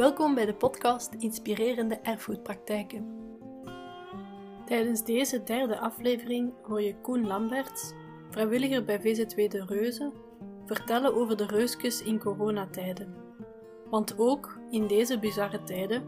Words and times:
Welkom 0.00 0.34
bij 0.34 0.46
de 0.46 0.54
podcast 0.54 1.14
Inspirerende 1.18 1.94
Erfgoedpraktijken. 1.94 3.06
Tijdens 4.66 5.04
deze 5.04 5.42
derde 5.42 5.78
aflevering 5.78 6.52
hoor 6.62 6.82
je 6.82 7.00
Koen 7.00 7.26
Lamberts, 7.26 7.92
vrijwilliger 8.30 8.84
bij 8.84 9.00
VZW 9.00 9.50
De 9.50 9.64
Reuzen, 9.66 10.12
vertellen 10.66 11.14
over 11.14 11.36
de 11.36 11.46
reusjes 11.46 12.02
in 12.02 12.18
coronatijden. 12.18 13.14
Want 13.90 14.18
ook 14.18 14.58
in 14.70 14.86
deze 14.86 15.18
bizarre 15.18 15.62
tijden 15.62 16.02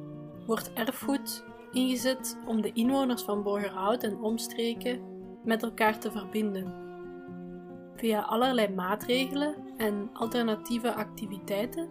wordt 0.47 0.73
erfgoed 0.73 1.45
ingezet 1.73 2.39
om 2.47 2.63
de 2.63 2.73
inwoners 2.73 3.23
van 3.23 3.43
Borgerhout 3.43 4.03
en 4.03 4.21
omstreken 4.21 5.01
met 5.45 5.63
elkaar 5.63 5.99
te 5.99 6.11
verbinden. 6.11 6.75
Via 7.97 8.21
allerlei 8.21 8.75
maatregelen 8.75 9.55
en 9.77 10.11
alternatieve 10.13 10.95
activiteiten 10.95 11.89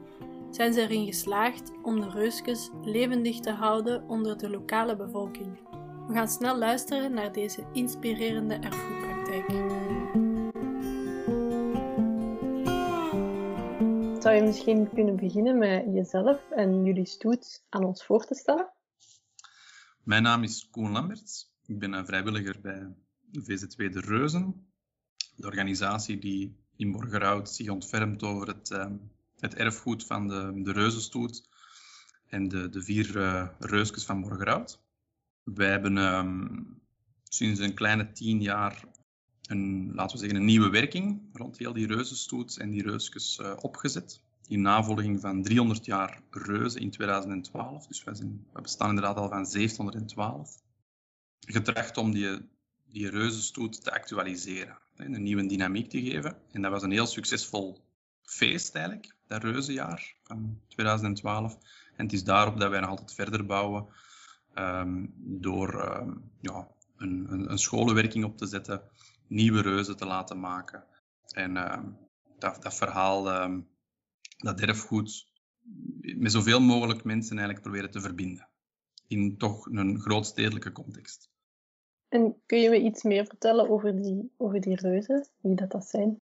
zijn 0.52 0.74
ze 0.74 0.82
erin 0.82 1.06
geslaagd 1.06 1.72
om 1.84 2.02
de 2.02 2.10
reusjes 2.10 2.70
levendig 2.84 3.40
te 3.40 3.52
houden 3.52 4.10
onder 4.10 4.38
de 4.38 4.50
lokale 4.50 4.96
bevolking. 4.96 5.60
We 6.08 6.14
gaan 6.14 6.28
snel 6.28 6.58
luisteren 6.58 7.14
naar 7.14 7.32
deze 7.32 7.66
inspirerende 7.74 8.56
erfgoedpraktijk. 8.56 9.50
Zou 14.22 14.36
je 14.36 14.42
misschien 14.44 14.90
kunnen 14.90 15.16
beginnen 15.16 15.58
met 15.58 15.86
jezelf 15.94 16.50
en 16.50 16.84
jullie 16.84 17.06
stoet 17.06 17.64
aan 17.70 17.84
ons 17.84 18.06
voor 18.06 18.26
te 18.26 18.36
stellen? 18.36 18.72
Mijn 20.04 20.24
naam 20.24 20.44
is 20.44 20.70
Koen 20.70 20.92
Lamberts. 20.92 21.52
Ik 21.66 21.80
ben 21.80 21.94
een 21.94 22.06
vrijwilliger 22.06 22.62
bij 22.62 22.88
VZW 23.32 23.92
De 23.92 24.00
Reuzen, 24.00 24.72
de 25.36 25.48
organisatie 25.48 26.20
die 26.20 26.56
in 26.76 26.92
Borgerhout 26.92 27.50
zich 27.50 27.70
ontfermt 27.70 28.24
over 28.24 28.48
het, 28.48 28.70
uh, 28.70 28.86
het 29.42 29.56
erfgoed 29.56 30.06
van 30.06 30.28
de, 30.28 30.62
de 30.64 30.72
reuzenstoet 30.72 31.50
en 32.28 32.48
de, 32.48 32.70
de 32.70 32.84
vier 32.84 33.16
uh, 33.16 33.48
reusjes 33.60 34.06
van 34.06 34.22
Borgerhout. 34.22 34.80
Wij 35.44 35.70
hebben 35.70 35.98
um, 35.98 36.82
sinds 37.24 37.60
een 37.60 37.74
kleine 37.74 38.12
tien 38.12 38.42
jaar 38.42 38.84
een, 39.42 39.92
laten 39.94 40.16
we 40.16 40.22
zeggen, 40.22 40.40
een 40.40 40.46
nieuwe 40.46 40.70
werking 40.70 41.22
rond 41.34 41.58
heel 41.58 41.74
die 41.74 41.88
reuzenstoet 41.88 42.58
en 42.58 42.70
die 42.70 42.84
reusjes 42.84 43.40
uh, 43.42 43.54
opgezet. 43.62 44.22
In 44.48 44.62
navolging 44.62 45.22
van 45.22 45.44
300 45.44 45.86
jaar 45.86 46.22
reuzen 46.30 46.82
in 46.82 46.92
2012. 46.92 47.88
Dus 47.88 48.04
wij, 48.04 48.16
zijn, 48.16 48.46
bestaan 48.62 48.90
inderdaad 48.90 49.16
al 49.16 49.30
van 49.30 49.48
1712. 49.52 50.62
Getracht 51.40 51.98
om 51.98 52.12
die, 52.12 52.50
die 52.88 53.10
reuzenstoet 53.10 53.84
te 53.84 53.92
actualiseren. 53.92 54.78
Een 54.96 55.24
nieuwe 55.24 55.46
dynamiek 55.46 55.90
te 55.90 56.02
geven. 56.02 56.38
En 56.52 56.62
dat 56.62 56.72
was 56.72 56.84
een 56.84 56.92
heel 56.92 57.06
succesvol 57.06 57.82
feest 58.24 58.76
eigenlijk, 58.76 59.16
dat 59.28 59.44
reuzenjaar 59.44 60.16
van 60.24 60.62
2012. 60.68 61.58
En 61.96 62.06
het 62.06 62.14
is 62.14 62.24
daarop 62.24 62.60
dat 62.60 62.70
wij 62.70 62.80
nog 62.80 62.90
altijd 62.90 63.14
verder 63.14 63.46
bouwen. 63.46 63.88
Um, 64.56 65.14
door 65.18 66.00
um, 66.00 66.32
ja, 66.42 66.68
een, 66.98 67.28
een, 67.32 67.52
een, 67.52 67.58
scholenwerking 67.58 68.26
op 68.26 68.38
te 68.38 68.46
zetten, 68.46 68.82
nieuwe 69.28 69.62
reuzen 69.62 69.98
te 69.98 70.06
laten 70.06 70.40
maken. 70.40 70.84
En 71.28 71.74
um, 71.74 71.98
dat, 72.40 72.64
dat 72.64 72.76
verhaal, 72.76 73.24
dat 74.38 74.60
erfgoed, 74.60 75.28
met 76.02 76.32
zoveel 76.32 76.60
mogelijk 76.62 77.04
mensen 77.04 77.38
eigenlijk 77.38 77.62
proberen 77.62 77.92
te 77.92 78.02
verbinden. 78.02 78.48
In 79.08 79.38
toch 79.38 79.66
een 79.66 80.00
grootstedelijke 80.00 80.72
context. 80.72 81.30
En 82.10 82.42
kun 82.46 82.60
je 82.60 82.70
me 82.70 82.82
iets 82.82 83.04
meer 83.04 83.26
vertellen 83.26 83.70
over 83.70 83.96
die, 83.96 84.32
over 84.38 84.62
die 84.62 84.76
reuzen, 84.76 85.28
wie 85.42 85.56
dat, 85.56 85.72
dat 85.72 85.86
zijn? 85.86 86.20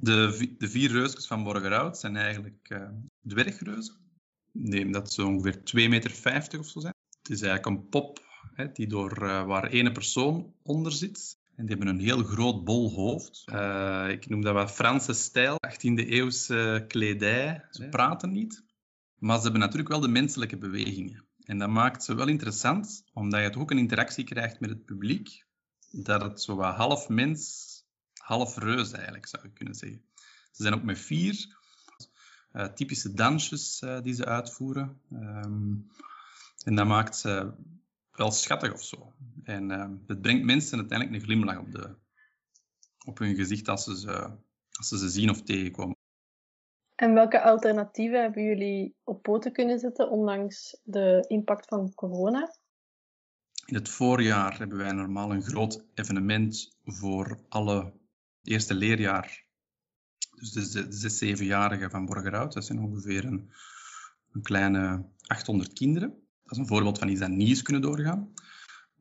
De, 0.00 0.54
de 0.58 0.68
vier 0.68 0.90
reusjes 0.90 1.26
van 1.26 1.44
Borgerhout 1.44 1.98
zijn 1.98 2.16
eigenlijk 2.16 2.68
uh, 2.68 2.88
dwergreuzen. 3.26 3.94
Neem 4.52 4.92
dat 4.92 5.12
ze 5.12 5.24
ongeveer 5.24 5.56
2,50 5.56 5.62
meter 5.72 6.58
of 6.58 6.66
zo 6.66 6.80
zijn. 6.80 6.94
Het 7.22 7.30
is 7.30 7.42
eigenlijk 7.42 7.66
een 7.66 7.88
pop 7.88 8.20
hè, 8.54 8.72
die 8.72 8.86
door, 8.86 9.22
uh, 9.22 9.46
waar 9.46 9.70
één 9.70 9.92
persoon 9.92 10.54
onder 10.62 10.92
zit. 10.92 11.38
En 11.56 11.66
die 11.66 11.76
hebben 11.76 11.94
een 11.94 12.00
heel 12.00 12.22
groot 12.22 12.64
bol 12.64 12.92
hoofd. 12.92 13.44
Uh, 13.52 14.08
ik 14.10 14.28
noem 14.28 14.40
dat 14.40 14.54
wat 14.54 14.72
Franse 14.72 15.12
stijl, 15.12 15.56
18e 15.66 16.08
eeuwse 16.08 16.84
kledij. 16.88 17.64
Ze 17.70 17.88
praten 17.88 18.32
niet, 18.32 18.64
maar 19.18 19.36
ze 19.36 19.42
hebben 19.42 19.60
natuurlijk 19.60 19.88
wel 19.88 20.00
de 20.00 20.08
menselijke 20.08 20.58
bewegingen. 20.58 21.24
En 21.44 21.58
dat 21.58 21.68
maakt 21.68 22.04
ze 22.04 22.14
wel 22.14 22.28
interessant, 22.28 23.04
omdat 23.12 23.42
je 23.42 23.50
toch 23.50 23.62
ook 23.62 23.70
een 23.70 23.78
interactie 23.78 24.24
krijgt 24.24 24.60
met 24.60 24.70
het 24.70 24.84
publiek. 24.84 25.46
Dat 25.90 26.22
het 26.22 26.42
zo 26.42 26.56
wat 26.56 26.74
half 26.74 27.08
mens, 27.08 27.66
half 28.28 28.56
reus 28.56 28.92
eigenlijk, 28.92 29.26
zou 29.26 29.42
je 29.42 29.52
kunnen 29.52 29.74
zeggen. 29.74 30.02
Ze 30.52 30.62
zijn 30.62 30.74
ook 30.74 30.82
met 30.82 30.98
vier 30.98 31.56
uh, 32.52 32.64
typische 32.64 33.12
dansjes 33.12 33.82
uh, 33.82 34.00
die 34.00 34.14
ze 34.14 34.24
uitvoeren. 34.24 35.00
Um, 35.12 35.86
en 36.64 36.74
dat 36.74 36.86
maakt 36.86 37.16
ze 37.16 37.52
wel 38.12 38.30
schattig 38.30 38.72
of 38.72 38.82
zo. 38.82 39.12
En 39.42 39.70
uh, 39.70 39.90
het 40.06 40.20
brengt 40.20 40.44
mensen 40.44 40.78
uiteindelijk 40.78 41.18
een 41.18 41.26
glimlach 41.26 41.58
op, 41.58 41.72
de, 41.72 41.94
op 43.04 43.18
hun 43.18 43.34
gezicht 43.34 43.68
als 43.68 43.84
ze, 43.84 43.98
ze, 43.98 44.36
als 44.70 44.88
ze 44.88 44.98
ze 44.98 45.08
zien 45.08 45.30
of 45.30 45.42
tegenkomen. 45.42 45.96
En 46.94 47.14
welke 47.14 47.42
alternatieven 47.42 48.20
hebben 48.20 48.42
jullie 48.42 48.96
op 49.04 49.22
poten 49.22 49.52
kunnen 49.52 49.78
zetten, 49.78 50.10
ondanks 50.10 50.80
de 50.82 51.24
impact 51.28 51.66
van 51.66 51.94
corona? 51.94 52.56
In 53.66 53.74
het 53.74 53.88
voorjaar 53.88 54.58
hebben 54.58 54.78
wij 54.78 54.92
normaal 54.92 55.32
een 55.32 55.42
groot 55.42 55.84
evenement 55.94 56.76
voor 56.84 57.38
alle 57.48 57.92
eerste 58.48 58.74
leerjaar. 58.74 59.46
Dus 60.36 60.50
de, 60.50 60.86
zes, 60.88 61.18
zevenjarigen 61.18 61.90
van 61.90 62.06
Borgerhout. 62.06 62.52
Dat 62.52 62.64
zijn 62.64 62.78
ongeveer 62.78 63.24
een, 63.24 63.50
een 64.32 64.42
kleine 64.42 65.04
800 65.26 65.72
kinderen. 65.72 66.08
Dat 66.42 66.52
is 66.52 66.58
een 66.58 66.66
voorbeeld 66.66 66.98
van 66.98 67.08
iets 67.08 67.20
dat 67.20 67.28
niet 67.28 67.50
is 67.50 67.62
kunnen 67.62 67.82
doorgaan. 67.82 68.32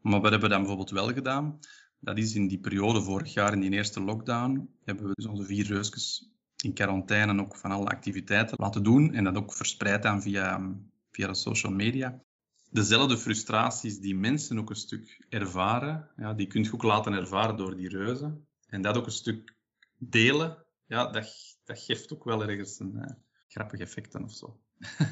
Maar 0.01 0.21
wat 0.21 0.31
hebben 0.31 0.49
we 0.49 0.55
dan 0.55 0.59
bijvoorbeeld 0.59 0.89
wel 0.89 1.13
gedaan? 1.13 1.59
Dat 1.99 2.17
is 2.17 2.35
in 2.35 2.47
die 2.47 2.59
periode 2.59 3.01
vorig 3.01 3.33
jaar, 3.33 3.53
in 3.53 3.59
die 3.59 3.71
eerste 3.71 4.01
lockdown, 4.01 4.69
hebben 4.83 5.07
we 5.07 5.13
dus 5.13 5.25
onze 5.25 5.45
vier 5.45 5.65
reusjes 5.65 6.31
in 6.63 6.73
quarantaine 6.73 7.41
ook 7.41 7.55
van 7.55 7.71
alle 7.71 7.85
activiteiten 7.85 8.57
laten 8.59 8.83
doen 8.83 9.13
en 9.13 9.23
dat 9.23 9.35
ook 9.35 9.53
verspreid 9.53 10.05
aan 10.05 10.21
via, 10.21 10.75
via 11.11 11.27
de 11.27 11.35
social 11.35 11.71
media. 11.71 12.21
Dezelfde 12.69 13.17
frustraties 13.17 13.99
die 13.99 14.15
mensen 14.15 14.59
ook 14.59 14.69
een 14.69 14.75
stuk 14.75 15.25
ervaren, 15.29 16.09
ja, 16.15 16.33
die 16.33 16.47
kun 16.47 16.63
je 16.63 16.73
ook 16.73 16.83
laten 16.83 17.13
ervaren 17.13 17.57
door 17.57 17.75
die 17.75 17.89
reuzen. 17.89 18.46
En 18.67 18.81
dat 18.81 18.97
ook 18.97 19.05
een 19.05 19.11
stuk 19.11 19.55
delen, 19.97 20.65
ja, 20.85 21.05
dat, 21.05 21.57
dat 21.63 21.79
geeft 21.79 22.13
ook 22.13 22.23
wel 22.23 22.43
ergens 22.43 22.79
een 22.79 22.95
uh, 22.95 23.05
grappig 23.47 23.79
effect 23.79 24.15
of 24.15 24.31
zo. 24.31 24.59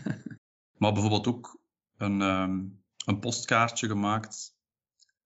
maar 0.79 0.93
bijvoorbeeld 0.93 1.27
ook 1.27 1.59
een, 1.97 2.21
um, 2.21 2.83
een 3.05 3.19
postkaartje 3.19 3.87
gemaakt 3.87 4.55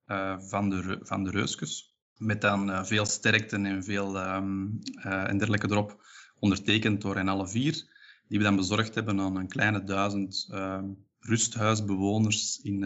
uh, 0.05 0.39
van, 0.39 0.69
de, 0.69 0.99
van 1.01 1.23
de 1.23 1.31
reusjes. 1.31 1.97
Met 2.17 2.41
dan 2.41 2.69
uh, 2.69 2.83
veel 2.83 3.05
sterkte 3.05 3.55
en 3.55 3.83
veel 3.83 4.35
um, 4.35 4.79
en 5.01 5.37
dergelijke 5.37 5.71
erop. 5.71 6.07
Ondertekend 6.39 7.01
door 7.01 7.15
hen 7.15 7.27
alle 7.27 7.47
vier. 7.47 7.97
Die 8.27 8.37
we 8.37 8.43
dan 8.43 8.55
bezorgd 8.55 8.95
hebben 8.95 9.19
aan 9.19 9.35
een 9.35 9.47
kleine 9.47 9.83
duizend 9.83 10.49
um, 10.51 11.07
rusthuisbewoners 11.19 12.59
in, 12.61 12.83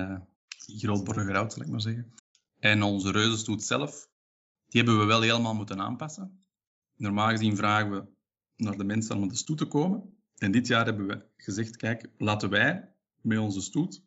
in 0.66 0.80
Groot-Borgerhout, 0.80 1.53
zal 1.53 1.62
ik 1.62 1.68
maar 1.68 1.82
zeggen. 1.82 2.14
En 2.59 2.84
onze 2.84 3.12
reuzenstoet 3.12 3.64
zelf, 3.64 4.09
die 4.73 4.81
hebben 4.81 5.00
we 5.00 5.06
wel 5.06 5.22
helemaal 5.22 5.56
moeten 5.56 5.79
aanpassen. 5.79 6.45
Normaal 6.95 7.29
gezien 7.29 7.56
vragen 7.56 7.91
we 7.91 8.06
naar 8.56 8.78
de 8.78 8.84
mensen 8.84 9.17
om 9.17 9.28
de 9.28 9.35
stoet 9.35 9.57
te 9.57 9.66
komen. 9.66 10.17
En 10.38 10.51
dit 10.51 10.67
jaar 10.67 10.85
hebben 10.85 11.07
we 11.07 11.25
gezegd, 11.38 11.78
kijk, 11.78 12.09
laten 12.17 12.50
wij 12.50 12.94
met 13.22 13.38
onze 13.38 13.61
stoet, 13.61 14.03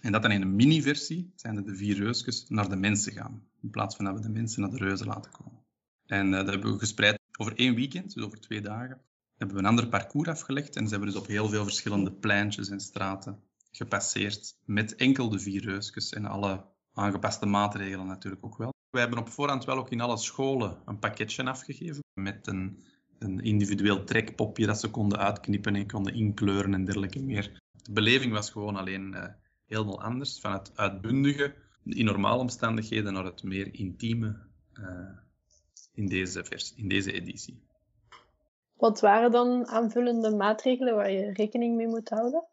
en 0.00 0.12
dat 0.12 0.22
dan 0.22 0.30
in 0.30 0.42
een 0.42 0.56
mini-versie, 0.56 1.32
zijn 1.36 1.64
de 1.64 1.76
vier 1.76 1.96
reusjes, 1.96 2.48
naar 2.48 2.68
de 2.68 2.76
mensen 2.76 3.12
gaan. 3.12 3.42
In 3.60 3.70
plaats 3.70 3.96
van 3.96 4.04
dat 4.04 4.14
we 4.14 4.20
de 4.20 4.28
mensen 4.28 4.60
naar 4.60 4.70
de 4.70 4.76
reuzen 4.76 5.06
laten 5.06 5.30
komen. 5.30 5.64
En 6.06 6.26
uh, 6.26 6.32
dat 6.32 6.48
hebben 6.48 6.72
we 6.72 6.78
gespreid 6.78 7.18
over 7.38 7.56
één 7.56 7.74
weekend, 7.74 8.14
dus 8.14 8.24
over 8.24 8.40
twee 8.40 8.60
dagen. 8.60 9.00
Hebben 9.36 9.56
we 9.56 9.62
een 9.62 9.68
ander 9.68 9.88
parcours 9.88 10.28
afgelegd 10.28 10.76
en 10.76 10.84
ze 10.84 10.90
hebben 10.90 11.12
dus 11.12 11.20
op 11.20 11.26
heel 11.26 11.48
veel 11.48 11.64
verschillende 11.64 12.12
pleintjes 12.12 12.68
en 12.68 12.80
straten 12.80 13.42
gepasseerd. 13.70 14.56
Met 14.64 14.94
enkel 14.94 15.28
de 15.28 15.38
vier 15.38 15.62
reusjes 15.62 16.12
en 16.12 16.24
alle 16.24 16.64
aangepaste 16.92 17.46
maatregelen 17.46 18.06
natuurlijk 18.06 18.44
ook 18.44 18.56
wel. 18.56 18.71
We 18.92 18.98
hebben 18.98 19.18
op 19.18 19.28
voorhand 19.28 19.64
wel 19.64 19.76
ook 19.76 19.90
in 19.90 20.00
alle 20.00 20.16
scholen 20.16 20.82
een 20.84 20.98
pakketje 20.98 21.44
afgegeven 21.44 22.02
met 22.14 22.46
een, 22.46 22.84
een 23.18 23.40
individueel 23.40 24.04
trekpopje 24.04 24.66
dat 24.66 24.80
ze 24.80 24.90
konden 24.90 25.18
uitknippen 25.18 25.74
en 25.74 25.86
konden 25.86 26.14
inkleuren 26.14 26.74
en 26.74 26.84
dergelijke 26.84 27.22
meer. 27.22 27.62
De 27.72 27.92
beleving 27.92 28.32
was 28.32 28.50
gewoon 28.50 28.76
alleen 28.76 29.12
uh, 29.12 29.24
helemaal 29.66 30.02
anders. 30.02 30.40
Van 30.40 30.52
het 30.52 30.72
uitbundige 30.74 31.54
in 31.84 32.04
normale 32.04 32.40
omstandigheden 32.40 33.12
naar 33.12 33.24
het 33.24 33.42
meer 33.42 33.74
intieme 33.74 34.36
uh, 34.74 35.18
in, 35.94 36.06
deze 36.06 36.44
vers, 36.44 36.74
in 36.74 36.88
deze 36.88 37.12
editie. 37.12 37.62
Wat 38.76 39.00
waren 39.00 39.30
dan 39.30 39.66
aanvullende 39.66 40.36
maatregelen 40.36 40.94
waar 40.94 41.10
je 41.10 41.32
rekening 41.32 41.76
mee 41.76 41.86
moet 41.86 42.08
houden? 42.08 42.44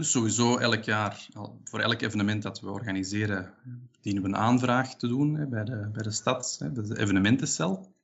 Dus 0.00 0.10
sowieso 0.10 0.56
elk 0.56 0.84
jaar, 0.84 1.28
voor 1.64 1.80
elk 1.80 2.00
evenement 2.00 2.42
dat 2.42 2.60
we 2.60 2.70
organiseren, 2.70 3.54
dienen 4.00 4.22
we 4.22 4.28
een 4.28 4.36
aanvraag 4.36 4.96
te 4.96 5.08
doen 5.08 5.48
bij, 5.48 5.64
de, 5.64 5.88
bij 5.92 6.02
de 6.02 6.10
stad, 6.10 6.56
de 6.72 6.98
evenementencel. 6.98 7.94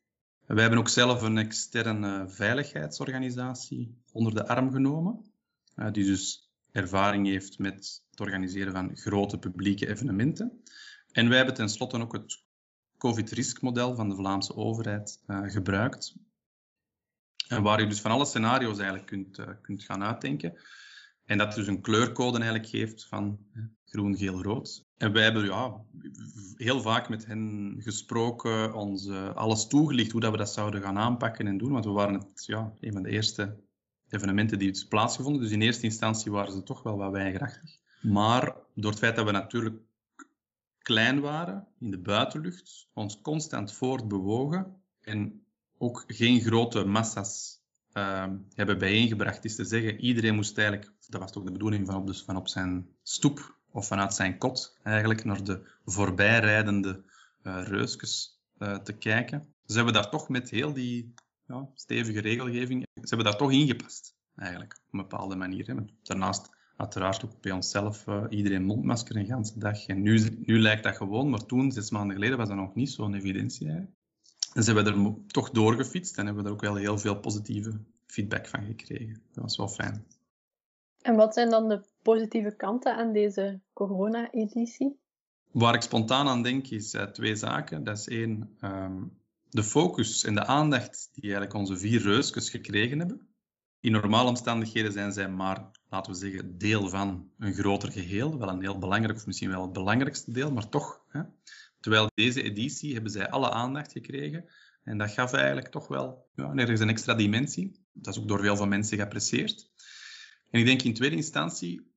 Wij 0.46 0.60
hebben 0.60 0.78
ook 0.78 0.88
zelf 0.88 1.22
een 1.22 1.38
externe 1.38 2.28
veiligheidsorganisatie 2.28 3.94
onder 4.12 4.34
de 4.34 4.46
arm 4.46 4.70
genomen, 4.72 5.24
die 5.92 6.04
dus 6.04 6.50
ervaring 6.72 7.26
heeft 7.26 7.58
met 7.58 8.02
het 8.10 8.20
organiseren 8.20 8.72
van 8.72 8.96
grote 8.96 9.38
publieke 9.38 9.88
evenementen. 9.88 10.62
En 11.12 11.28
wij 11.28 11.36
hebben 11.36 11.54
tenslotte 11.54 12.00
ook 12.00 12.12
het 12.12 12.42
COVID-riskmodel 12.98 13.94
van 13.94 14.08
de 14.08 14.14
Vlaamse 14.14 14.56
overheid 14.56 15.22
uh, 15.26 15.50
gebruikt. 15.50 16.14
Waar 17.48 17.80
je 17.80 17.86
dus 17.86 18.00
van 18.00 18.10
alle 18.10 18.24
scenario's 18.24 18.78
eigenlijk 18.78 19.06
kunt, 19.06 19.38
uh, 19.38 19.46
kunt 19.62 19.84
gaan 19.84 20.02
uitdenken. 20.02 20.58
En 21.26 21.38
dat 21.38 21.54
dus 21.54 21.66
een 21.66 21.80
kleurcode 21.80 22.38
eigenlijk 22.38 22.68
geeft 22.68 23.06
van 23.06 23.38
groen, 23.84 24.16
geel, 24.16 24.42
rood. 24.42 24.84
En 24.96 25.12
wij 25.12 25.22
hebben 25.22 25.44
ja, 25.44 25.84
heel 26.54 26.80
vaak 26.80 27.08
met 27.08 27.26
hen 27.26 27.74
gesproken, 27.78 28.74
ons 28.74 29.08
alles 29.34 29.66
toegelicht 29.66 30.12
hoe 30.12 30.20
dat 30.20 30.30
we 30.30 30.36
dat 30.36 30.52
zouden 30.52 30.82
gaan 30.82 30.98
aanpakken 30.98 31.46
en 31.46 31.58
doen. 31.58 31.72
Want 31.72 31.84
we 31.84 31.90
waren 31.90 32.14
het, 32.14 32.44
ja, 32.44 32.72
een 32.80 32.92
van 32.92 33.02
de 33.02 33.10
eerste 33.10 33.56
evenementen 34.08 34.58
die 34.58 34.68
het 34.68 34.86
plaatsgevonden. 34.88 35.42
Dus 35.42 35.50
in 35.50 35.62
eerste 35.62 35.84
instantie 35.84 36.32
waren 36.32 36.52
ze 36.52 36.62
toch 36.62 36.82
wel 36.82 36.96
wat 36.96 37.12
weigerachtig. 37.12 37.78
Maar 38.02 38.56
door 38.74 38.90
het 38.90 39.00
feit 39.00 39.16
dat 39.16 39.24
we 39.24 39.30
natuurlijk 39.30 39.80
klein 40.78 41.20
waren 41.20 41.66
in 41.78 41.90
de 41.90 41.98
buitenlucht, 41.98 42.88
ons 42.92 43.20
constant 43.20 43.72
voortbewogen 43.72 44.82
en 45.00 45.46
ook 45.78 46.04
geen 46.06 46.40
grote 46.40 46.84
massa's 46.84 47.60
uh, 47.96 48.26
hebben 48.54 48.78
bijeengebracht, 48.78 49.44
is 49.44 49.56
te 49.56 49.64
zeggen, 49.64 50.00
iedereen 50.00 50.34
moest 50.34 50.58
eigenlijk, 50.58 50.92
dat 51.08 51.20
was 51.20 51.32
toch 51.32 51.44
de 51.44 51.52
bedoeling 51.52 51.86
van 51.86 51.96
op, 51.96 52.06
dus 52.06 52.22
van 52.22 52.48
zijn 52.48 52.88
stoep 53.02 53.58
of 53.70 53.86
vanuit 53.86 54.14
zijn 54.14 54.38
kot 54.38 54.78
eigenlijk 54.82 55.24
naar 55.24 55.44
de 55.44 55.70
voorbijrijdende 55.84 57.04
uh, 57.42 57.62
reusjes 57.64 58.40
uh, 58.58 58.78
te 58.78 58.92
kijken. 58.92 59.54
Ze 59.66 59.76
hebben 59.76 59.94
daar 59.94 60.10
toch 60.10 60.28
met 60.28 60.50
heel 60.50 60.72
die 60.72 61.14
ja, 61.46 61.68
stevige 61.74 62.20
regelgeving, 62.20 62.82
ze 62.82 63.08
hebben 63.08 63.26
daar 63.26 63.36
toch 63.36 63.52
ingepast 63.52 64.16
eigenlijk, 64.36 64.80
op 64.86 64.92
een 64.92 65.00
bepaalde 65.00 65.36
manier. 65.36 65.66
Hè. 65.66 65.74
Daarnaast 66.02 66.50
uiteraard 66.76 67.24
ook 67.24 67.40
bij 67.40 67.52
onszelf 67.52 68.06
uh, 68.06 68.24
iedereen 68.28 68.64
mondmasker 68.64 69.16
een 69.16 69.26
ganse 69.26 69.58
dag. 69.58 69.86
En 69.86 70.02
nu, 70.02 70.38
nu 70.44 70.60
lijkt 70.60 70.82
dat 70.82 70.96
gewoon, 70.96 71.30
maar 71.30 71.46
toen, 71.46 71.72
zes 71.72 71.90
maanden 71.90 72.16
geleden, 72.16 72.38
was 72.38 72.48
dat 72.48 72.56
nog 72.56 72.74
niet 72.74 72.90
zo'n 72.90 73.14
evidentie. 73.14 73.94
En 74.56 74.62
ze 74.62 74.72
hebben 74.72 74.94
er 74.94 75.14
toch 75.26 75.50
doorgefietst 75.50 76.18
en 76.18 76.26
hebben 76.26 76.42
we 76.42 76.48
er 76.48 76.54
ook 76.54 76.60
wel 76.60 76.74
heel 76.74 76.98
veel 76.98 77.20
positieve 77.20 77.80
feedback 78.06 78.46
van 78.46 78.64
gekregen. 78.64 79.22
Dat 79.32 79.44
was 79.44 79.56
wel 79.56 79.68
fijn. 79.68 80.06
En 81.00 81.16
wat 81.16 81.34
zijn 81.34 81.50
dan 81.50 81.68
de 81.68 81.84
positieve 82.02 82.56
kanten 82.56 82.96
aan 82.96 83.12
deze 83.12 83.60
corona-editie? 83.72 84.98
Waar 85.50 85.74
ik 85.74 85.80
spontaan 85.80 86.28
aan 86.28 86.42
denk 86.42 86.66
is 86.66 86.94
uh, 86.94 87.02
twee 87.02 87.36
zaken. 87.36 87.84
Dat 87.84 87.98
is 87.98 88.08
één, 88.08 88.56
um, 88.60 89.18
de 89.50 89.62
focus 89.62 90.24
en 90.24 90.34
de 90.34 90.46
aandacht 90.46 91.08
die 91.12 91.22
eigenlijk 91.22 91.54
onze 91.54 91.76
vier 91.76 92.00
reusjes 92.00 92.50
gekregen 92.50 92.98
hebben. 92.98 93.28
In 93.80 93.92
normale 93.92 94.28
omstandigheden 94.28 94.92
zijn 94.92 95.12
zij 95.12 95.28
maar, 95.28 95.70
laten 95.88 96.12
we 96.12 96.18
zeggen, 96.18 96.58
deel 96.58 96.88
van 96.88 97.30
een 97.38 97.54
groter 97.54 97.92
geheel. 97.92 98.38
Wel 98.38 98.48
een 98.48 98.62
heel 98.62 98.78
belangrijk, 98.78 99.18
of 99.18 99.26
misschien 99.26 99.50
wel 99.50 99.62
het 99.62 99.72
belangrijkste 99.72 100.32
deel, 100.32 100.52
maar 100.52 100.68
toch. 100.68 101.04
Hè. 101.08 101.22
Terwijl 101.86 102.10
deze 102.14 102.42
editie 102.42 102.92
hebben 102.92 103.10
zij 103.10 103.30
alle 103.30 103.50
aandacht 103.50 103.92
gekregen. 103.92 104.44
En 104.82 104.98
dat 104.98 105.10
gaf 105.10 105.32
eigenlijk 105.32 105.68
toch 105.68 105.88
wel 105.88 106.28
ja, 106.34 106.54
ergens 106.54 106.80
een 106.80 106.88
extra 106.88 107.14
dimensie. 107.14 107.86
Dat 107.92 108.14
is 108.14 108.20
ook 108.20 108.28
door 108.28 108.40
veel 108.40 108.56
van 108.56 108.68
mensen 108.68 108.96
geapprecieerd. 108.96 109.70
En 110.50 110.60
ik 110.60 110.66
denk 110.66 110.82
in 110.82 110.94
tweede 110.94 111.16
instantie, 111.16 111.92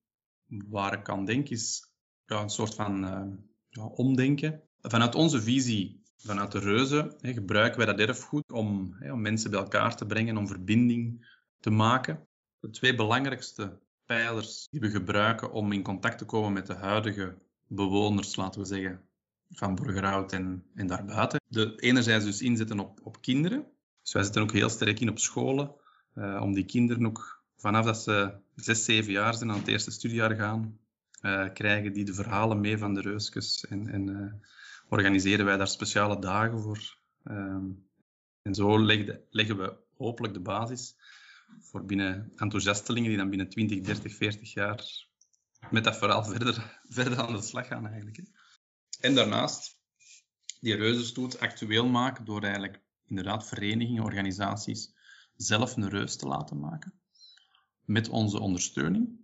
waar 0.48 0.94
ik 0.94 1.10
aan 1.10 1.26
denk, 1.26 1.50
is 1.50 1.92
een 2.26 2.50
soort 2.50 2.76
van 2.76 3.04
uh, 3.04 3.36
ja, 3.70 3.84
omdenken. 3.84 4.64
Vanuit 4.82 5.16
onze 5.16 5.42
visie, 5.42 6.04
vanuit 6.18 6.52
de 6.52 6.60
reuzen, 6.60 7.16
hè, 7.20 7.34
gebruiken 7.34 7.78
wij 7.78 7.96
dat 7.96 8.08
erfgoed 8.08 8.52
om, 8.52 8.96
hè, 9.00 9.12
om 9.12 9.22
mensen 9.22 9.52
bij 9.52 9.60
elkaar 9.60 9.96
te 9.96 10.06
brengen, 10.06 10.38
om 10.38 10.48
verbinding 10.48 11.28
te 11.60 11.70
maken. 11.70 12.28
De 12.60 12.70
twee 12.70 12.96
belangrijkste 12.96 13.80
pijlers 14.06 14.68
die 14.70 14.80
we 14.80 14.90
gebruiken 14.90 15.52
om 15.52 15.72
in 15.72 15.84
contact 15.84 16.18
te 16.18 16.26
komen 16.26 16.54
met 16.54 16.68
de 16.68 16.76
huidige 16.76 17.38
bewoners, 17.68 18.36
laten 18.36 18.62
we 18.62 18.68
zeggen, 18.68 19.09
van 19.50 19.75
Borgerhout 19.75 20.34
en, 20.34 20.63
en 20.75 20.88
daarbuiten. 20.88 21.42
De 21.48 21.75
enerzijds 21.75 22.25
dus 22.25 22.42
inzetten 22.42 22.80
op, 22.80 23.00
op 23.04 23.22
kinderen. 23.22 23.68
Dus 24.01 24.13
wij 24.13 24.24
zetten 24.24 24.42
ook 24.42 24.51
heel 24.51 24.69
sterk 24.69 25.00
in 25.00 25.10
op 25.10 25.19
scholen, 25.19 25.75
uh, 26.16 26.42
om 26.42 26.54
die 26.54 26.66
kinderen 26.66 27.06
ook 27.06 27.44
vanaf 27.57 27.86
dat 27.86 28.01
ze 28.01 28.34
zes, 28.56 28.86
zeven 28.86 29.12
jaar 29.12 29.34
zijn 29.34 29.51
aan 29.51 29.57
het 29.57 29.68
eerste 29.68 29.92
studiejaar 29.92 30.36
gaan, 30.36 30.80
uh, 31.22 31.54
krijgen 31.54 31.94
die 31.94 32.06
de 32.06 32.13
verhalen 32.13 32.60
mee 32.60 32.78
van 32.78 32.94
de 32.94 33.01
reusjes 33.01 33.66
en, 33.66 33.88
en 33.88 34.07
uh, 34.07 34.34
organiseren 34.90 35.46
wij 35.46 35.57
daar 35.57 35.68
speciale 35.68 36.19
dagen 36.19 36.60
voor. 36.60 36.98
Um, 37.24 37.88
en 38.42 38.56
zo 38.56 38.86
leggen 39.30 39.57
we 39.57 39.78
hopelijk 39.98 40.34
de 40.34 40.40
basis 40.40 40.95
voor 41.60 41.86
binnen 41.86 42.31
enthousiastelingen 42.36 43.10
die 43.10 43.18
dan 43.18 43.30
binnen 43.30 43.50
20, 43.50 43.81
30, 43.81 44.16
40 44.16 44.54
jaar 44.54 45.07
met 45.72 45.84
dat 45.84 45.98
verhaal 45.98 46.24
verder, 46.34 46.80
verder 46.90 47.18
aan 47.18 47.34
de 47.34 47.42
slag 47.42 47.68
gaan 47.68 47.88
eigenlijk. 47.88 48.18
Hè. 48.18 48.24
En 49.00 49.16
daarnaast 49.16 49.78
die 50.60 50.75
reuzenstoet 50.75 51.40
actueel 51.40 51.88
maken 51.88 52.25
door 52.25 52.44
eigenlijk 52.44 52.81
inderdaad 53.06 53.48
verenigingen, 53.48 54.04
organisaties 54.04 54.94
zelf 55.36 55.75
een 55.75 55.90
reus 55.90 56.16
te 56.16 56.28
laten 56.28 56.60
maken. 56.60 56.94
Met 57.86 58.10
onze 58.10 58.40
ondersteuning. 58.40 59.19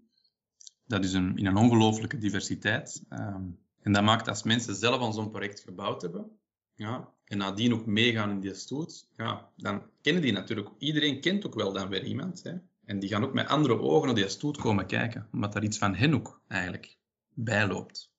Dat 0.85 1.03
is 1.03 1.13
een, 1.13 1.37
in 1.37 1.45
een 1.45 1.57
ongelooflijke 1.57 2.17
diversiteit. 2.17 3.03
Um, 3.09 3.59
en 3.81 3.91
dat 3.91 4.03
maakt 4.03 4.27
als 4.27 4.43
mensen 4.43 4.75
zelf 4.75 5.01
aan 5.01 5.13
zo'n 5.13 5.31
project 5.31 5.59
gebouwd 5.59 6.01
hebben, 6.01 6.39
ja, 6.75 7.13
en 7.25 7.37
nadien 7.37 7.73
ook 7.73 7.85
meegaan 7.85 8.29
in 8.29 8.39
die 8.39 8.53
stoet, 8.53 9.09
ja, 9.15 9.51
dan 9.55 9.83
kennen 10.01 10.21
die 10.21 10.31
natuurlijk, 10.31 10.69
iedereen 10.77 11.21
kent 11.21 11.45
ook 11.45 11.53
wel 11.53 11.73
dan 11.73 11.89
weer 11.89 12.03
iemand. 12.03 12.43
Hè? 12.43 12.53
En 12.85 12.99
die 12.99 13.09
gaan 13.09 13.23
ook 13.23 13.33
met 13.33 13.47
andere 13.47 13.79
ogen 13.79 14.05
naar 14.05 14.15
die 14.15 14.29
stoet 14.29 14.57
komen 14.57 14.85
kijken, 14.85 15.27
omdat 15.31 15.53
daar 15.53 15.63
iets 15.63 15.77
van 15.77 15.95
hen 15.95 16.13
ook 16.13 16.41
eigenlijk 16.47 16.97
bijloopt. 17.33 18.13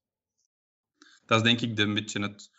Dat 1.26 1.38
is 1.38 1.44
denk 1.44 1.60
ik 1.60 1.76
de, 1.76 1.82
een 1.82 1.94
beetje 1.94 2.22
het, 2.22 2.50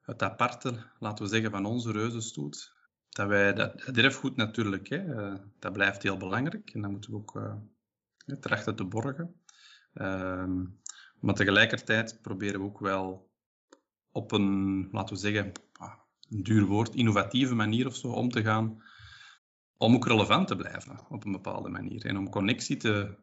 het 0.00 0.22
aparte, 0.22 0.86
laten 0.98 1.24
we 1.24 1.30
zeggen, 1.30 1.50
van 1.50 1.64
onze 1.64 1.92
reuzenstoet. 1.92 2.72
Dat 3.08 3.28
wij, 3.28 3.52
dat, 3.52 3.80
dat 3.84 3.96
erfgoed 3.96 4.36
natuurlijk, 4.36 4.88
hè, 4.88 5.04
uh, 5.04 5.34
dat 5.58 5.72
blijft 5.72 6.02
heel 6.02 6.16
belangrijk 6.16 6.70
en 6.70 6.80
dat 6.80 6.90
moeten 6.90 7.10
we 7.10 7.16
ook 7.16 7.34
uh, 7.36 7.54
trachten 8.40 8.76
te 8.76 8.84
borgen. 8.84 9.34
Uh, 9.94 10.54
maar 11.20 11.34
tegelijkertijd 11.34 12.18
proberen 12.22 12.60
we 12.60 12.66
ook 12.66 12.80
wel 12.80 13.30
op 14.12 14.32
een, 14.32 14.88
laten 14.90 15.14
we 15.14 15.20
zeggen, 15.20 15.52
ah, 15.72 15.94
een 16.28 16.42
duur 16.42 16.64
woord, 16.64 16.94
innovatieve 16.94 17.54
manier 17.54 17.86
of 17.86 17.96
zo 17.96 18.08
om 18.08 18.30
te 18.30 18.42
gaan, 18.42 18.82
om 19.76 19.94
ook 19.94 20.06
relevant 20.06 20.48
te 20.48 20.56
blijven 20.56 21.00
op 21.08 21.24
een 21.24 21.32
bepaalde 21.32 21.68
manier 21.68 22.04
en 22.04 22.16
om 22.16 22.30
connectie 22.30 22.76
te, 22.76 23.16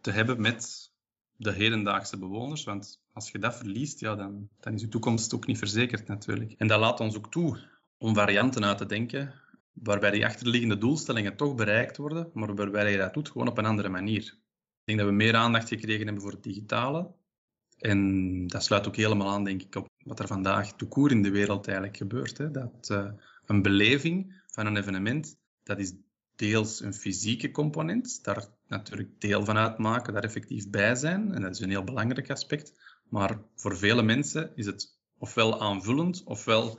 te 0.00 0.10
hebben 0.10 0.40
met 0.40 0.92
de 1.36 1.52
hedendaagse 1.52 2.18
bewoners, 2.18 2.64
want 2.64 2.99
als 3.12 3.30
je 3.30 3.38
dat 3.38 3.56
verliest, 3.56 4.00
ja, 4.00 4.14
dan, 4.14 4.48
dan 4.60 4.74
is 4.74 4.80
je 4.80 4.88
toekomst 4.88 5.34
ook 5.34 5.46
niet 5.46 5.58
verzekerd 5.58 6.06
natuurlijk. 6.06 6.52
En 6.52 6.66
dat 6.66 6.80
laat 6.80 7.00
ons 7.00 7.16
ook 7.16 7.30
toe 7.30 7.58
om 7.98 8.14
varianten 8.14 8.64
uit 8.64 8.78
te 8.78 8.86
denken 8.86 9.34
waarbij 9.72 10.10
die 10.10 10.26
achterliggende 10.26 10.78
doelstellingen 10.78 11.36
toch 11.36 11.54
bereikt 11.54 11.96
worden, 11.96 12.30
maar 12.34 12.54
waarbij 12.54 12.90
je 12.90 12.98
dat 12.98 13.14
doet 13.14 13.28
gewoon 13.28 13.48
op 13.48 13.58
een 13.58 13.64
andere 13.64 13.88
manier. 13.88 14.22
Ik 14.22 14.84
denk 14.84 14.98
dat 14.98 15.08
we 15.08 15.14
meer 15.14 15.34
aandacht 15.34 15.68
gekregen 15.68 16.04
hebben 16.04 16.22
voor 16.22 16.32
het 16.32 16.42
digitale. 16.42 17.10
En 17.78 18.46
dat 18.46 18.64
sluit 18.64 18.86
ook 18.86 18.96
helemaal 18.96 19.28
aan, 19.28 19.44
denk 19.44 19.62
ik, 19.62 19.74
op 19.74 19.88
wat 20.04 20.18
er 20.18 20.26
vandaag 20.26 20.72
toekoer 20.72 21.10
in 21.10 21.22
de 21.22 21.30
wereld 21.30 21.66
eigenlijk 21.66 21.96
gebeurt. 21.96 22.38
Hè? 22.38 22.50
Dat 22.50 22.88
uh, 22.92 23.10
een 23.46 23.62
beleving 23.62 24.42
van 24.46 24.66
een 24.66 24.76
evenement, 24.76 25.36
dat 25.62 25.78
is 25.78 25.92
deels 26.36 26.80
een 26.80 26.94
fysieke 26.94 27.50
component, 27.50 28.24
daar 28.24 28.44
natuurlijk 28.66 29.20
deel 29.20 29.44
van 29.44 29.56
uitmaken, 29.56 30.12
daar 30.12 30.24
effectief 30.24 30.70
bij 30.70 30.94
zijn. 30.94 31.34
En 31.34 31.42
dat 31.42 31.50
is 31.50 31.60
een 31.60 31.70
heel 31.70 31.84
belangrijk 31.84 32.30
aspect. 32.30 32.72
Maar 33.10 33.38
voor 33.54 33.76
vele 33.76 34.02
mensen 34.02 34.52
is 34.54 34.66
het 34.66 34.98
ofwel 35.18 35.60
aanvullend, 35.60 36.22
ofwel 36.24 36.78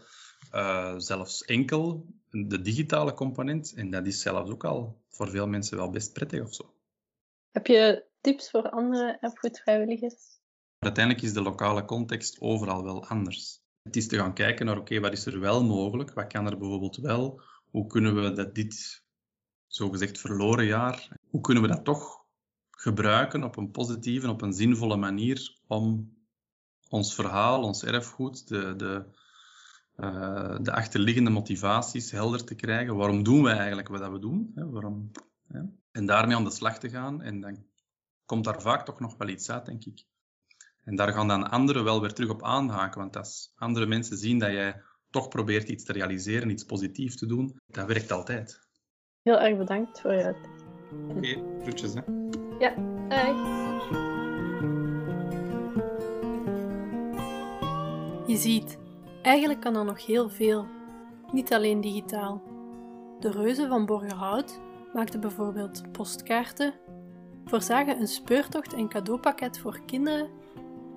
uh, 0.54 0.94
zelfs 0.98 1.46
enkel 1.46 2.06
de 2.30 2.62
digitale 2.62 3.14
component. 3.14 3.74
En 3.74 3.90
dat 3.90 4.08
is 4.08 4.22
zelfs 4.22 4.52
ook 4.52 4.64
al 4.64 5.02
voor 5.10 5.30
veel 5.30 5.48
mensen 5.48 5.78
wel 5.78 5.90
best 5.90 6.14
prettig 6.14 6.42
of 6.42 6.54
zo. 6.54 6.74
Heb 7.52 7.68
je 7.68 8.06
tips 8.22 8.50
voor 8.50 8.70
andere 8.70 9.18
erfgoedvrijwilligers? 9.20 10.40
Uiteindelijk 10.80 11.26
is 11.26 11.34
de 11.34 11.42
lokale 11.42 11.86
context 11.86 12.40
overal 12.40 12.84
wel 12.84 13.06
anders. 13.06 13.60
Het 13.84 13.96
is 13.96 14.08
te 14.08 14.18
gaan 14.18 14.34
kijken 14.34 14.66
naar, 14.66 14.78
oké, 14.78 14.84
okay, 14.84 15.02
wat 15.02 15.14
is 15.14 15.26
er 15.26 15.40
wel 15.40 15.64
mogelijk? 15.64 16.14
Wat 16.14 16.28
kan 16.28 16.46
er 16.46 16.58
bijvoorbeeld 16.58 16.98
wel? 16.98 17.42
Hoe 17.72 17.88
kunnen 17.88 18.16
we 18.16 18.34
dat 18.34 18.56
dit, 18.56 19.04
zogezegd 19.68 20.20
verloren 20.20 20.66
jaar, 20.66 21.18
hoe 21.30 21.42
kunnen 21.42 21.64
we 21.64 21.70
dat 21.70 21.86
toch 21.86 22.26
gebruiken 22.72 23.44
op 23.44 23.58
een 23.58 23.72
positieve, 23.72 24.30
op 24.30 24.42
een 24.42 24.54
zinvolle 24.54 24.98
manier 24.98 25.58
om 25.68 26.14
ons 26.92 27.16
verhaal, 27.16 27.64
ons 27.64 27.84
erfgoed, 27.84 28.48
de, 28.48 28.76
de, 28.76 29.06
uh, 29.98 30.58
de 30.62 30.72
achterliggende 30.72 31.30
motivaties 31.30 32.12
helder 32.12 32.44
te 32.44 32.56
krijgen. 32.56 32.96
Waarom 32.96 33.24
doen 33.24 33.44
we 33.44 33.50
eigenlijk 33.50 33.88
wat 33.88 34.10
we 34.10 34.20
doen? 34.20 34.52
Hè? 34.56 34.70
Waarom, 34.70 35.12
hè? 35.48 35.62
En 35.92 36.06
daarmee 36.06 36.36
aan 36.36 36.44
de 36.44 36.52
slag 36.52 36.80
te 36.80 36.90
gaan. 36.90 37.22
En 37.22 37.42
dan 37.42 37.66
komt 38.26 38.44
daar 38.44 38.62
vaak 38.62 38.86
toch 38.86 39.00
nog 39.00 39.18
wel 39.18 39.28
iets 39.28 39.50
uit, 39.50 39.66
denk 39.66 39.86
ik. 39.86 40.06
En 40.84 40.96
daar 40.96 41.14
gaan 41.14 41.28
dan 41.28 41.50
anderen 41.50 41.84
wel 41.84 42.02
weer 42.02 42.14
terug 42.14 42.30
op 42.30 42.44
aanhaken. 42.44 43.02
Want 43.02 43.18
als 43.18 43.52
andere 43.56 43.86
mensen 43.86 44.18
zien 44.18 44.40
dat 44.40 44.52
jij 44.52 44.82
toch 45.10 45.28
probeert 45.28 45.70
iets 45.70 45.84
te 45.84 45.94
realiseren, 45.94 46.50
iets 46.50 46.64
positiefs 46.64 47.16
te 47.16 47.26
doen, 47.26 47.60
dat 47.68 47.88
werkt 47.88 48.12
altijd. 48.12 48.60
Heel 49.22 49.40
erg 49.40 49.58
bedankt 49.58 50.02
voor 50.02 50.14
je. 50.14 50.36
Oké, 51.08 51.18
okay, 51.18 51.44
groetjes 51.62 51.94
hè. 51.94 52.02
Ja, 52.60 52.76
hoi. 53.10 54.11
Je 58.32 58.38
ziet, 58.38 58.78
eigenlijk 59.22 59.62
kan 59.62 59.76
er 59.76 59.86
nog 59.86 60.06
heel 60.06 60.30
veel, 60.30 60.66
niet 61.32 61.54
alleen 61.54 61.82
digitaal. 61.82 62.42
De 63.20 63.32
reuzen 63.32 63.70
van 63.70 63.86
Borgerhout 63.86 64.60
maakten 64.94 65.20
bijvoorbeeld 65.20 65.92
postkaarten, 65.92 66.74
voorzagen 67.46 68.00
een 68.00 68.08
speurtocht 68.08 68.74
en 68.74 68.90
cadeaupakket 68.90 69.60
voor 69.60 69.80
kinderen 69.86 70.30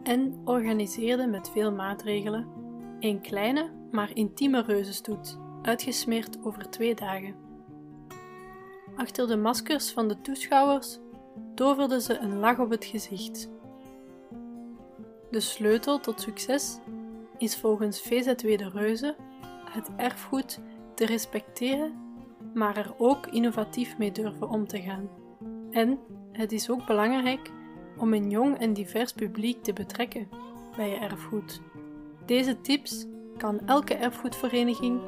en 0.02 0.40
organiseerden 0.44 1.30
met 1.30 1.50
veel 1.50 1.72
maatregelen 1.72 2.46
een 3.00 3.20
kleine, 3.20 3.70
maar 3.90 4.10
intieme 4.14 4.62
reuzenstoet, 4.62 5.38
uitgesmeerd 5.62 6.38
over 6.44 6.70
twee 6.70 6.94
dagen. 6.94 7.34
Achter 8.96 9.26
de 9.26 9.36
maskers 9.36 9.90
van 9.90 10.08
de 10.08 10.20
toeschouwers 10.20 10.98
toverden 11.54 12.00
ze 12.00 12.18
een 12.18 12.38
lach 12.38 12.58
op 12.58 12.70
het 12.70 12.84
gezicht. 12.84 13.48
De 15.30 15.40
sleutel 15.40 16.00
tot 16.00 16.20
succes 16.20 16.78
is 17.38 17.56
volgens 17.56 18.00
VZW 18.00 18.58
de 18.58 18.70
Reuzen 18.72 19.16
het 19.70 19.90
erfgoed 19.96 20.60
te 20.94 21.06
respecteren, 21.06 21.92
maar 22.54 22.76
er 22.76 22.94
ook 22.98 23.26
innovatief 23.26 23.98
mee 23.98 24.12
durven 24.12 24.48
om 24.48 24.66
te 24.66 24.82
gaan. 24.82 25.08
En 25.70 25.98
het 26.32 26.52
is 26.52 26.70
ook 26.70 26.86
belangrijk 26.86 27.50
om 27.98 28.12
een 28.12 28.30
jong 28.30 28.58
en 28.58 28.72
divers 28.72 29.12
publiek 29.12 29.62
te 29.62 29.72
betrekken 29.72 30.28
bij 30.76 30.88
je 30.88 30.96
erfgoed. 30.96 31.60
Deze 32.26 32.60
tips 32.60 33.06
kan 33.36 33.60
elke 33.66 33.94
erfgoedvereniging 33.94 35.00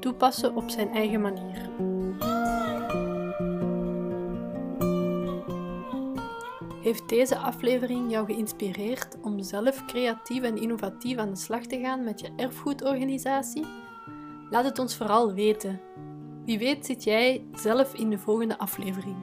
toepassen 0.00 0.56
op 0.56 0.70
zijn 0.70 0.88
eigen 0.88 1.20
manier. 1.20 1.70
Heeft 6.88 7.08
deze 7.08 7.38
aflevering 7.38 8.10
jou 8.10 8.26
geïnspireerd 8.26 9.16
om 9.22 9.42
zelf 9.42 9.84
creatief 9.86 10.42
en 10.42 10.56
innovatief 10.56 11.16
aan 11.16 11.30
de 11.30 11.36
slag 11.36 11.66
te 11.66 11.80
gaan 11.80 12.04
met 12.04 12.20
je 12.20 12.30
erfgoedorganisatie? 12.36 13.64
Laat 14.50 14.64
het 14.64 14.78
ons 14.78 14.96
vooral 14.96 15.32
weten. 15.32 15.80
Wie 16.44 16.58
weet 16.58 16.86
zit 16.86 17.04
jij 17.04 17.46
zelf 17.54 17.94
in 17.94 18.10
de 18.10 18.18
volgende 18.18 18.58
aflevering. 18.58 19.16